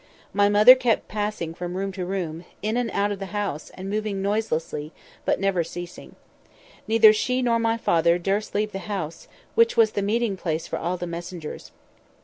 [0.33, 4.19] My mother kept passing from room to room, in and out of the house, moving
[4.19, 4.91] noiselessly,
[5.25, 6.15] but never ceasing.
[6.87, 10.79] Neither she nor my father durst leave the house, which was the meeting place for
[10.79, 11.71] all the messengers.